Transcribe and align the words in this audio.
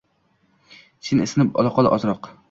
Sen 1.09 1.21
isinib 1.25 1.59
olaqol 1.63 1.91
ozroq. 1.91 2.31